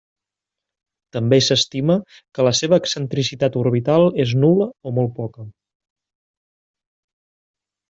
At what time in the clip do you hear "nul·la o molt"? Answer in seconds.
4.47-5.15